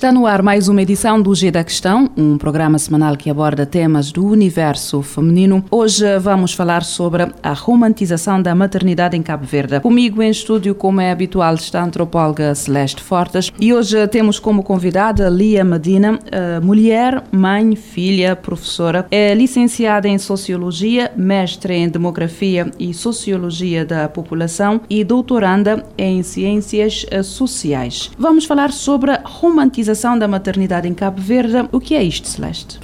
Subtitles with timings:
[0.00, 3.66] Está no ar mais uma edição do G da Questão, um programa semanal que aborda
[3.66, 5.62] temas do universo feminino.
[5.70, 9.78] Hoje vamos falar sobre a romantização da maternidade em Cabo Verde.
[9.80, 14.62] Comigo em estúdio, como é habitual, está a antropóloga Celeste Fortes e hoje temos como
[14.62, 16.18] convidada Lia Medina,
[16.62, 19.06] mulher, mãe, filha, professora.
[19.10, 27.04] É licenciada em Sociologia, mestre em Demografia e Sociologia da População e doutoranda em Ciências
[27.22, 28.10] Sociais.
[28.18, 31.68] Vamos falar sobre romantização da maternidade em Cabo Verde.
[31.72, 32.78] O que é isto, Celeste?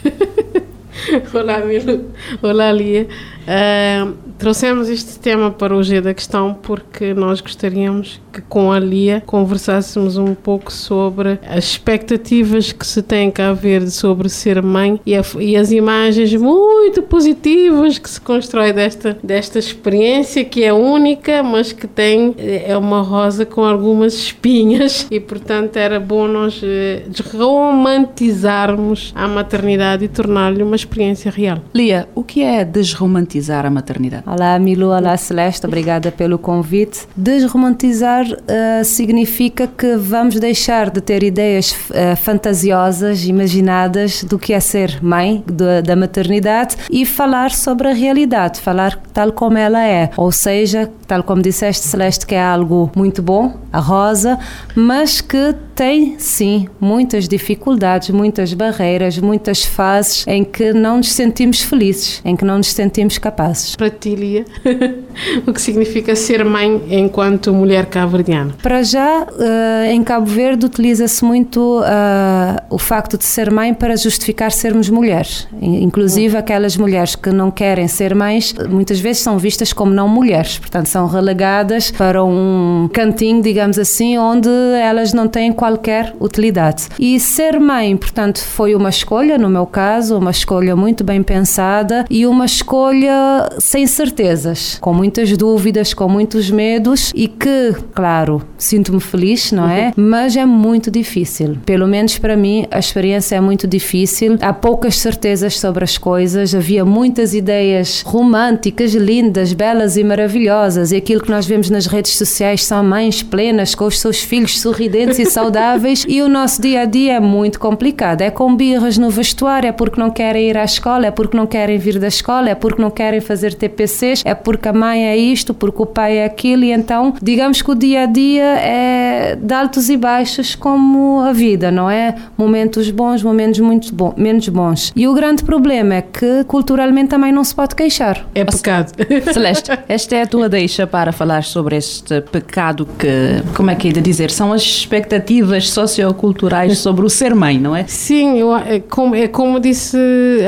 [1.34, 2.10] Olá, Milo.
[2.40, 3.07] Olá, Lia.
[3.43, 8.79] Uh, trouxemos este tema para o G da Questão porque nós gostaríamos que com a
[8.79, 14.62] Lia conversássemos um pouco sobre as expectativas que se tem cá a ver sobre ser
[14.62, 20.62] mãe e, a, e, as imagens muito positivas que se constrói desta, desta experiência que
[20.62, 26.29] é única, mas que tem é uma rosa com algumas espinhas e portanto era bom
[26.29, 31.60] nós eh, desromantizarmos a maternidade e tornar-lhe uma experiência real.
[31.74, 34.26] Lia, o que é desromantizar a maternidade?
[34.29, 37.07] Olá, Milu, olá, Celeste, obrigada pelo convite.
[37.16, 44.59] Desromantizar uh, significa que vamos deixar de ter ideias uh, fantasiosas, imaginadas do que é
[44.59, 50.10] ser mãe de, da maternidade e falar sobre a realidade, falar tal como ela é.
[50.16, 54.41] Ou seja, tal como disseste, Celeste, que é algo muito bom, a rosa,
[54.74, 61.60] mas que tem sim muitas dificuldades, muitas barreiras, muitas fases em que não nos sentimos
[61.60, 63.77] felizes, em que não nos sentimos capazes.
[63.77, 64.44] Para ti, Lia,
[65.47, 68.54] o que significa ser mãe enquanto mulher cabo-verdiana?
[68.62, 73.96] Para já, uh, em Cabo Verde utiliza-se muito uh, o facto de ser mãe para
[73.96, 75.46] justificar sermos mulheres.
[75.60, 80.58] Inclusive, aquelas mulheres que não querem ser mães, muitas vezes são vistas como não mulheres,
[80.58, 84.48] portanto, são relegadas para um cantinho, digamos assim, onde
[84.80, 86.88] elas não têm qualquer utilidade.
[86.98, 92.04] E ser mãe, portanto, foi uma escolha, no meu caso, uma escolha muito bem pensada
[92.10, 99.00] e uma escolha sem certezas, com muitas dúvidas, com muitos medos e que, claro, sinto-me
[99.00, 99.86] feliz, não é?
[99.96, 100.04] Uhum.
[100.08, 101.56] Mas é muito difícil.
[101.66, 104.38] Pelo menos para mim, a experiência é muito difícil.
[104.40, 110.96] Há poucas certezas sobre as coisas, havia muitas ideias românticas, lindas, belas e maravilhosas e
[110.96, 115.18] aquilo que nós vemos nas redes sociais são mães plenas com os seus filhos sorridentes
[115.18, 118.20] e saudáveis e o nosso dia a dia é muito complicado.
[118.20, 121.46] É com birras no vestuário, é porque não querem ir à escola, é porque não
[121.46, 123.54] querem vir da escola, é porque não querem fazer
[123.96, 127.62] TPCs, é porque a mãe é isto, porque o pai é aquilo e então digamos
[127.62, 132.14] que o dia a dia é de altos e baixos como a vida, não é?
[132.36, 134.92] Momentos bons, momentos muito bons, menos bons.
[134.94, 138.26] E o grande problema é que culturalmente também não se pode queixar.
[138.34, 138.92] É pecado.
[139.32, 143.88] Celeste, esta é a tua deixa para falar sobre este pecado que, como é que
[143.88, 147.84] é de dizer, são as expectativas socioculturais sobre o ser mãe, não é?
[147.86, 149.96] Sim, eu, é, como, é como disse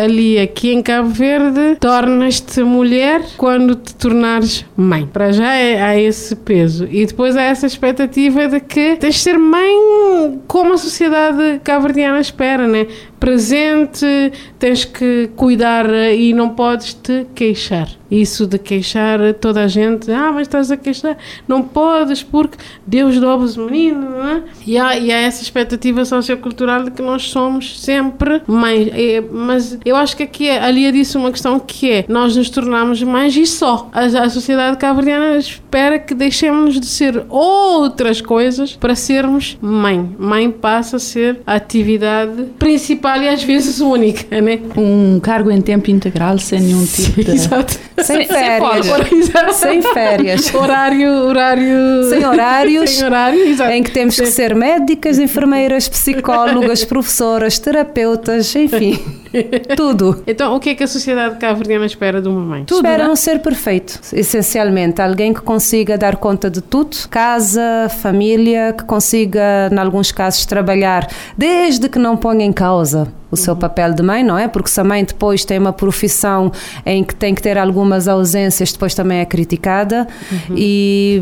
[0.02, 5.06] ali, aqui em Cabo Verde, tornas-te mulher quando te tornares mãe.
[5.06, 6.86] Para já é, há esse peso.
[6.90, 12.20] E depois há essa expectativa de que tens de ser mãe como a sociedade cabo-verdiana
[12.20, 12.88] espera, né?
[13.18, 14.06] Presente,
[14.58, 17.88] tens que cuidar e não podes te queixar.
[18.10, 22.56] Isso de queixar toda a gente, ah, mas estás a queixar, não podes porque
[22.86, 24.42] Deus dobra os meninos, não é?
[24.66, 28.88] E há, e há essa expectativa sociocultural de que nós somos sempre mães.
[28.94, 32.48] É, mas eu acho que aqui é, ali disse uma questão que é, nós nos
[32.48, 33.90] tornamos mães e só.
[33.92, 40.16] A, a sociedade cabo-verdiana espera que deixemos de ser outras coisas para sermos mãe.
[40.18, 44.60] Mãe passa a ser a atividade principal principal e às vezes única, né?
[44.76, 47.30] Um cargo em tempo integral sem nenhum tipo de...
[47.32, 47.78] Exato.
[48.04, 48.86] Sem férias.
[49.54, 50.54] Sem férias.
[50.54, 52.04] Horário, horário...
[52.08, 52.90] Sem horários.
[52.90, 53.70] Sem horário, exato.
[53.70, 58.98] Em que temos que ser médicas, enfermeiras, psicólogas, professoras, terapeutas, enfim.
[59.76, 60.22] Tudo.
[60.26, 62.64] Então, o que é que a sociedade cabo-verdiana espera de uma mãe?
[62.64, 65.02] Tudo, espera não ser perfeito, essencialmente.
[65.02, 66.96] Alguém que consiga dar conta de tudo.
[67.10, 71.06] Casa, família, que consiga, em alguns casos, trabalhar
[71.36, 74.48] desde que não ponha em causa o seu papel de mãe, não é?
[74.48, 76.50] Porque se a mãe depois tem uma profissão
[76.84, 80.06] em que tem que ter algumas ausências, depois também é criticada.
[80.30, 80.56] Uhum.
[80.56, 81.20] E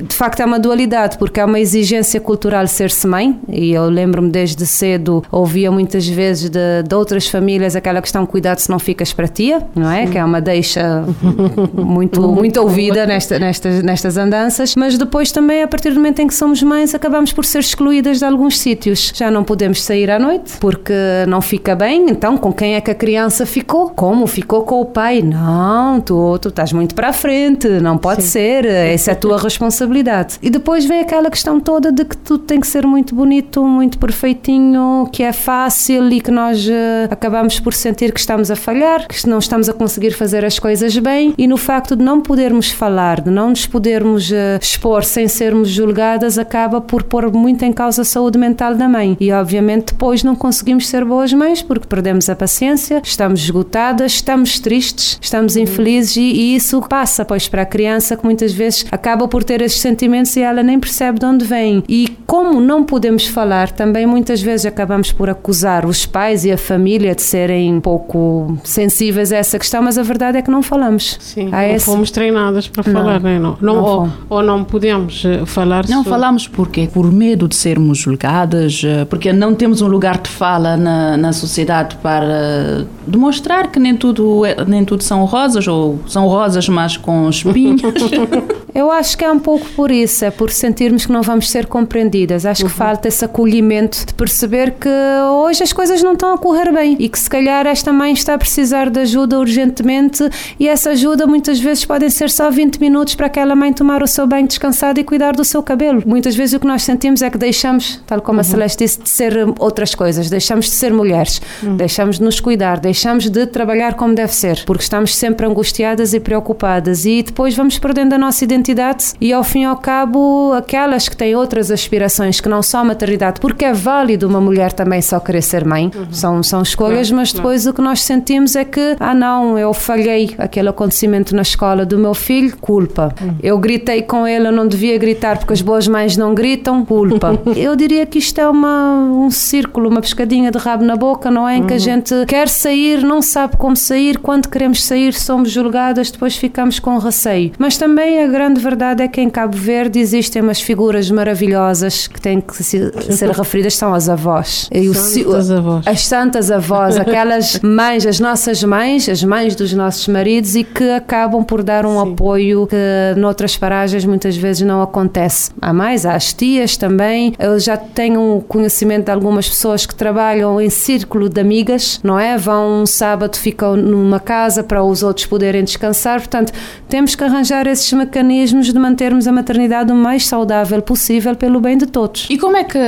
[0.00, 3.38] de facto é uma dualidade, porque é uma exigência cultural ser-se mãe.
[3.48, 8.58] E eu lembro-me desde cedo, ouvia muitas vezes de, de, outras famílias aquela questão: cuidado
[8.58, 10.06] se não ficas para tia, não é?
[10.06, 10.12] Sim.
[10.12, 11.04] Que é uma deixa
[11.74, 14.74] muito, muito ouvida nesta, nestas, nestas andanças.
[14.76, 18.18] Mas depois também, a partir do momento em que somos mães, acabamos por ser excluídas
[18.18, 19.12] de alguns sítios.
[19.14, 20.92] Já não podemos sair à noite porque
[21.26, 22.10] não fica bem.
[22.10, 23.90] Então, com quem é que a criança ficou?
[23.90, 24.26] Como?
[24.26, 25.22] Ficou com o pai?
[25.22, 28.28] Não, tu, tu estás muito para a frente, não pode Sim.
[28.28, 30.38] ser, essa é a tua responsabilidade.
[30.42, 33.98] E depois vem aquela questão toda de que tudo tem que ser muito bonito, muito
[33.98, 36.72] perfeitinho, que é fácil e que nós uh,
[37.10, 40.96] acabamos por sentir que estamos a falhar, que não estamos a conseguir fazer as coisas
[40.98, 41.34] bem.
[41.36, 45.68] E no facto de não podermos falar, de não nos podermos uh, expor sem sermos
[45.68, 49.16] julgadas, acaba por pôr muito em causa a saúde mental da mãe.
[49.20, 54.58] E obviamente depois não conseguimos ser boas mães porque perdemos a paciência, estamos esgotadas, estamos
[54.58, 55.62] tristes, estamos uhum.
[55.62, 59.60] infelizes e, e, isso passa pois para a criança que muitas vezes acaba por ter
[59.62, 61.82] esses sentimentos e ela nem percebe de onde vêm.
[61.88, 66.58] E como não podemos falar, também muitas vezes acabamos por acusar os pais e a
[66.58, 70.62] família de serem um pouco sensíveis a essa questão, mas a verdade é que não
[70.62, 71.16] falamos.
[71.20, 71.84] Sim, Há não esse...
[71.84, 75.98] fomos treinadas para falar, não, não, não, não ou, ou, não podemos eh, falar Não
[75.98, 76.10] sobre...
[76.10, 80.76] falamos porque por medo de sermos julgadas, eh, porque não temos um lugar de fala
[80.76, 86.26] na, na sociedade para demonstrar que nem tudo, é, nem tudo são rosas, ou são
[86.26, 87.82] rosas, mas com espinhos.
[88.74, 91.66] Eu acho que é um pouco por isso, é por sentirmos que não vamos ser
[91.66, 92.46] compreendidas.
[92.46, 92.68] Acho uhum.
[92.68, 94.88] que falta esse acolhimento de perceber que
[95.32, 98.34] hoje as coisas não estão a correr bem e que se calhar esta mãe está
[98.34, 100.28] a precisar de ajuda urgentemente
[100.58, 104.06] e essa ajuda muitas vezes podem ser só 20 minutos para aquela mãe tomar o
[104.06, 106.02] seu banho descansado e cuidar do seu cabelo.
[106.06, 108.40] Muitas vezes o que nós sentimos é que deixamos, tal como uhum.
[108.40, 111.76] a Celeste disse, de ser outras coisas, deixamos de ser mulheres, uhum.
[111.76, 116.20] deixamos de nos cuidar, deixamos de trabalhar como deve ser, porque estamos sempre angustiadas e
[116.20, 121.08] preocupadas e depois vamos perdendo a nossa identidade e ao fim e ao cabo aquelas
[121.08, 125.02] que têm outras aspirações que não são a maternidade, porque é válido uma mulher também
[125.02, 126.06] só querer ser mãe, uhum.
[126.12, 130.34] são, são escolhas, mas depois o que nós sentimos é que, ah não, eu falhei
[130.38, 133.12] aquele acontecimento na escola do meu filho, culpa.
[133.20, 133.36] Uhum.
[133.42, 137.38] Eu gritei com ele, eu não devia gritar porque as boas mães não gritam, culpa.
[137.56, 141.48] eu diria que isto é uma, um círculo, uma pescadinha de rabo na boca, não
[141.48, 141.56] é?
[141.56, 141.80] Em que a uhum.
[141.80, 146.98] gente quer sair, não sabe como sair, quando queremos sair somos julgadas, depois ficamos com
[146.98, 147.52] receio.
[147.58, 152.20] Mas também a grande verdade é que em Cabo Verde existem umas figuras maravilhosas que
[152.20, 152.92] têm que ser,
[153.30, 154.68] referidas, são as avós.
[154.94, 155.86] Santas avós.
[155.86, 160.90] As santas avós, aquelas mães, as nossas mães, as mães dos nossos maridos e que
[160.90, 162.12] acabam por dar um Sim.
[162.12, 165.50] apoio que noutras paragens muitas vezes não acontece.
[165.62, 167.32] Há mais, há as tias também.
[167.38, 172.36] Eu já tenho conhecimento de algumas pessoas que trabalham em círculo de amigas, não é?
[172.36, 176.18] Vão um sábado, ficam numa casa para os outros poderem descansar.
[176.18, 176.52] Portanto,
[176.88, 181.78] temos que arranjar esses mecanismos de mantermos a maternidade o mais saudável possível pelo bem
[181.78, 182.26] de todos.
[182.28, 182.78] E como é que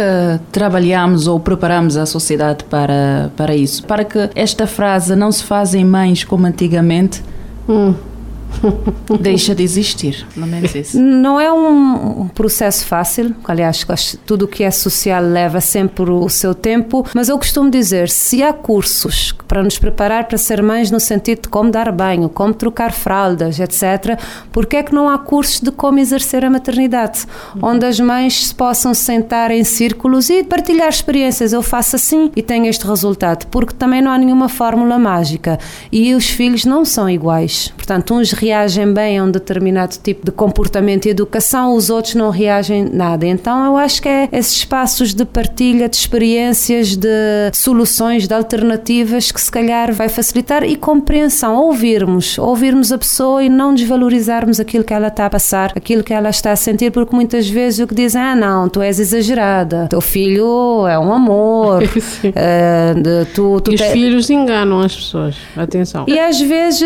[0.50, 3.84] trabalhamos ou preparamos a sociedade para, para isso?
[3.84, 7.22] Para que esta frase não se fazem mães como antigamente.
[7.68, 7.94] Hum
[9.20, 11.00] deixa de existir, pelo menos isso.
[11.00, 13.84] Não é um, processo fácil, aliás,
[14.26, 18.42] tudo o que é social leva sempre o seu tempo, mas eu costumo dizer, se
[18.42, 22.54] há cursos para nos preparar para ser mães no sentido de como dar banho, como
[22.54, 24.18] trocar fraldas, etc.,
[24.50, 27.26] por que é que não há cursos de como exercer a maternidade,
[27.60, 32.42] onde as mães se possam sentar em círculos e partilhar experiências, eu faço assim e
[32.42, 35.58] tenho este resultado, porque também não há nenhuma fórmula mágica.
[35.90, 40.32] E os filhos não são iguais, portanto, uns reagem bem a um determinado tipo de
[40.32, 43.24] comportamento e educação, os outros não reagem nada.
[43.24, 47.08] Então eu acho que é esses espaços de partilha de experiências, de
[47.54, 53.48] soluções, de alternativas que se calhar vai facilitar e compreensão, ouvirmos, ouvirmos a pessoa e
[53.48, 57.14] não desvalorizarmos aquilo que ela está a passar, aquilo que ela está a sentir, porque
[57.14, 61.82] muitas vezes o que dizem, ah não, tu és exagerada, teu filho é um amor.
[61.86, 63.82] uh, tu, tu e te...
[63.84, 66.06] os filhos enganam as pessoas, atenção.
[66.08, 66.82] E às vezes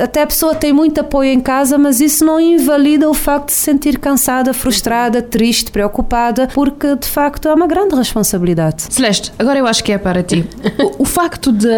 [0.00, 3.46] até a pessoa tem muito muito apoio em casa, mas isso não invalida o facto
[3.46, 8.84] de se sentir cansada, frustrada, triste, preocupada, porque de facto é uma grande responsabilidade.
[8.88, 10.44] Celeste, agora eu acho que é para ti.
[10.78, 11.68] O, o facto de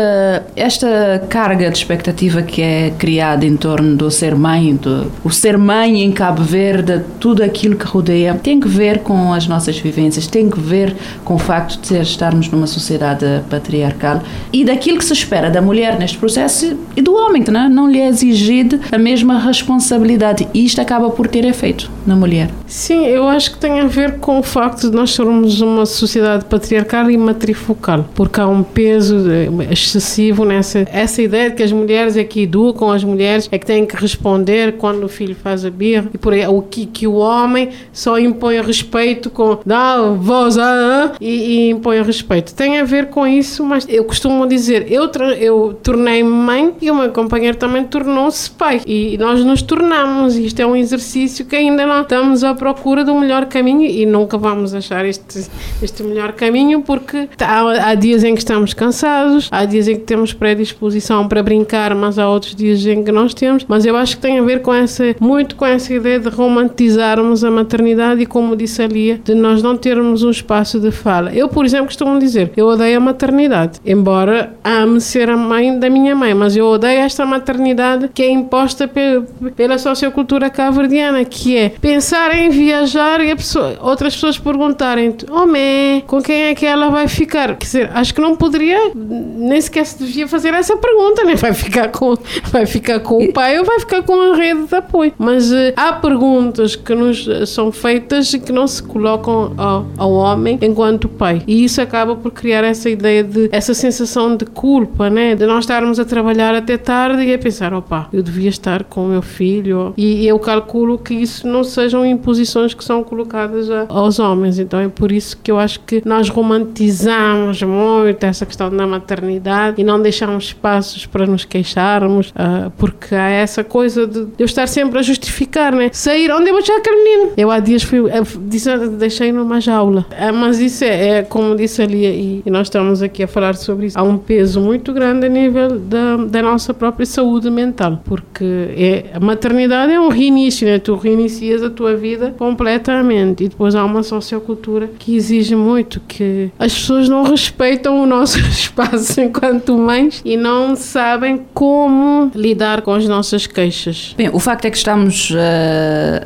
[0.54, 5.56] esta carga de expectativa que é criada em torno do ser mãe, do o ser
[5.56, 10.26] mãe em Cabo Verde, tudo aquilo que rodeia, tem que ver com as nossas vivências,
[10.26, 14.22] tem que ver com o facto de estarmos numa sociedade patriarcal
[14.52, 17.68] e daquilo que se espera da mulher neste processo e do homem, não, é?
[17.68, 22.16] não lhe é exigido a a mesma responsabilidade e isto acaba por ter efeito na
[22.16, 22.50] mulher.
[22.66, 26.44] Sim, eu acho que tem a ver com o facto de nós sermos uma sociedade
[26.44, 29.24] patriarcal e matrifocal, porque há um peso
[29.70, 33.64] excessivo nessa essa ideia de que as mulheres é que educam as mulheres, é que
[33.64, 37.06] têm que responder quando o filho faz a birra e por aí, o que, que
[37.06, 42.52] o homem só impõe respeito com dá voz a e, e impõe respeito.
[42.52, 46.94] Tem a ver com isso, mas eu costumo dizer, eu, eu tornei-me mãe e o
[46.96, 50.34] meu companheiro também tornou-se pai e nós nos tornamos.
[50.36, 54.38] Isto é um exercício que ainda não estamos à procura do melhor caminho e nunca
[54.38, 55.46] vamos achar este,
[55.82, 60.04] este melhor caminho porque há, há dias em que estamos cansados, há dias em que
[60.04, 63.66] temos predisposição para brincar, mas há outros dias em que nós temos.
[63.68, 67.44] Mas eu acho que tem a ver com essa, muito com essa ideia de romantizarmos
[67.44, 71.30] a maternidade e, como disse a Lia, de nós não termos um espaço de fala.
[71.34, 75.90] Eu, por exemplo, costumo dizer, eu odeio a maternidade, embora ame ser a mãe da
[75.90, 79.22] minha mãe, mas eu odeio esta maternidade que é imposta pe
[79.56, 86.20] pela sociocultura cabo-verdiana, que é pensar em viajar e pessoa, outras pessoas perguntarem homem, com
[86.20, 87.56] quem é que ela vai ficar?
[87.56, 91.34] Quer dizer, acho que não poderia, nem sequer se devia fazer essa pergunta, né?
[91.34, 92.16] vai ficar com,
[92.50, 95.12] vai ficar com o pai ou vai ficar com a rede de apoio.
[95.18, 100.12] Mas uh, há perguntas que nos são feitas e que não se colocam ao, ao
[100.12, 101.42] homem enquanto pai.
[101.46, 105.34] E isso acaba por criar essa ideia de, essa sensação de culpa, né?
[105.34, 109.06] De nós estarmos a trabalhar até tarde e a pensar, opa, eu devia estar com
[109.06, 109.94] meu filho.
[109.96, 114.58] E eu calculo que isso não sejam imposições que são colocadas a, aos homens.
[114.58, 119.80] Então é por isso que eu acho que nós romantizamos muito essa questão da maternidade
[119.80, 124.66] e não deixamos espaços para nos queixarmos, uh, porque há essa coisa de eu estar
[124.66, 125.90] sempre a justificar, né?
[125.92, 127.32] Sair, onde eu vou deixar aquele menino?
[127.36, 128.00] Eu há dias fui,
[128.46, 130.06] disse, deixei numa jaula.
[130.12, 133.54] Uh, mas isso é, é, como disse ali, e, e, nós estamos aqui a falar
[133.56, 138.00] sobre isso, há um peso muito grande a nível da, da nossa própria saúde mental,
[138.04, 138.44] porque
[138.76, 140.78] é, a maternidade é um reinício, né?
[140.78, 146.50] Tu reinicias a tua vida completamente e depois há uma sociocultura que exige muito que
[146.58, 152.92] as pessoas não respeitam o nosso espaço enquanto mães e não sabem como lidar com
[152.92, 154.14] as nossas queixas.
[154.16, 155.34] Bem, o facto é que estamos uh,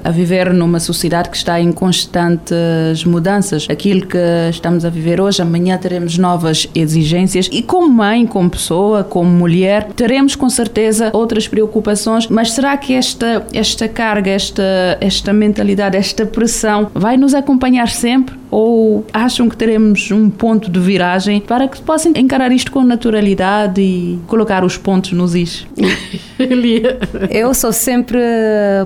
[0.04, 3.66] a viver numa sociedade que está em constantes mudanças.
[3.70, 4.18] Aquilo que
[4.50, 9.88] estamos a viver hoje, amanhã teremos novas exigências e como mãe, como pessoa, como mulher,
[9.94, 16.26] teremos com certeza outras preocupações, mas será que esta, esta carga, esta, esta mentalidade, esta
[16.26, 18.41] pressão vai nos acompanhar sempre?
[18.52, 23.80] Ou acham que teremos um ponto de viragem para que possam encarar isto com naturalidade
[23.80, 25.66] e colocar os pontos nos is?
[27.30, 28.20] Eu sou sempre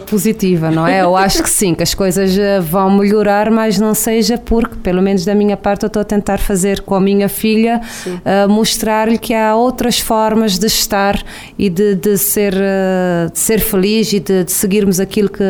[0.09, 1.03] positiva, não é?
[1.03, 5.03] Eu acho que sim, que as coisas eh, vão melhorar, mas não seja porque, pelo
[5.03, 9.19] menos da minha parte, eu estou a tentar fazer com a minha filha, uh, mostrar-lhe
[9.19, 11.21] que há outras formas de estar
[11.59, 15.45] e de, de ser, uh, de ser feliz e de, de, seguirmos aquilo que,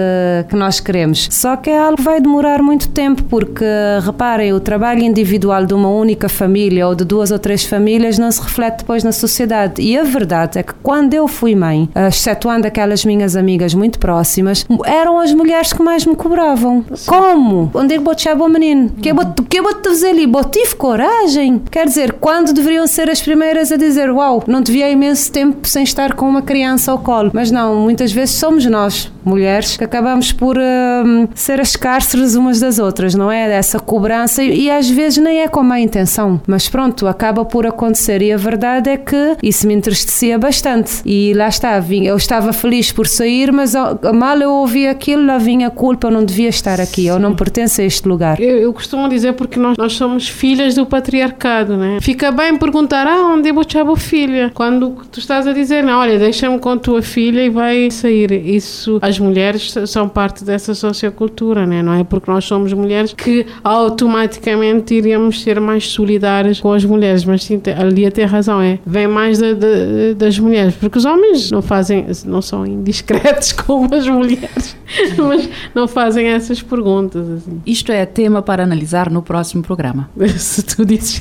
[0.48, 1.28] que nós queremos.
[1.30, 3.64] Só que é algo que vai demorar muito tempo, porque,
[4.06, 8.30] reparem, o trabalho individual de uma única família ou de duas ou três famílias não
[8.30, 9.82] se reflete depois na sociedade.
[9.82, 14.66] E a verdade é que quando eu fui mãe, excetuando aquelas minhas amigas muito próximas,
[14.84, 16.84] eram as mulheres que mais me cobravam.
[16.94, 17.10] Sim.
[17.10, 17.70] Como?
[17.74, 18.90] Onde é que vou deixar o menino?
[19.00, 19.32] Que uhum.
[19.48, 20.26] que eu vou te fazer ali?
[20.50, 21.60] Tive coragem?
[21.70, 25.82] Quer dizer, quando deveriam ser as primeiras a dizer, uau, não devia imenso tempo sem
[25.82, 27.30] estar com uma criança ao colo.
[27.32, 32.60] Mas não, muitas vezes somos nós, mulheres, que acabamos por uh, ser as cárceres umas
[32.60, 33.50] das outras, não é?
[33.52, 38.20] Essa cobrança e, às vezes nem é com má intenção, mas pronto, acaba por acontecer
[38.20, 41.00] e a verdade é que isso me entristecia bastante.
[41.06, 43.72] E lá está, eu estava feliz por sair, mas
[44.14, 47.08] mal eu ouvi aquilo, lá vinha a culpa, eu não devia estar aqui, Sim.
[47.08, 48.38] eu não pertenço a este lugar.
[48.38, 51.98] Eu, eu costumo dizer porque nós, nós somos filhas do patriarcado, né?
[52.02, 54.50] Fica bem perguntar, ah, onde eu a filha?
[54.52, 58.30] Quando tu estás a dizer, não, olha, deixa-me com a tua filha e vai sair.
[58.32, 61.82] Isso, as mulheres são parte dessa sociocultura, né?
[61.82, 63.46] Não é porque nós somos mulheres que
[63.86, 68.78] automaticamente iríamos ser mais solidárias com as mulheres, mas sim, ali a ter razão, é,
[68.84, 69.68] vem mais da, da,
[70.16, 74.76] das mulheres, porque os homens não fazem, não são indiscretos como as mulheres,
[75.16, 77.28] mas não fazem essas perguntas.
[77.28, 77.60] Assim.
[77.64, 80.10] Isto é tema para analisar no próximo programa.
[80.36, 81.20] Se tu dizes.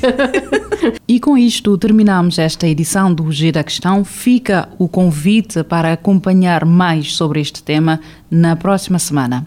[1.06, 4.04] e com isto terminamos esta edição do G da Questão.
[4.04, 9.46] Fica o convite para acompanhar mais sobre este tema na próxima semana.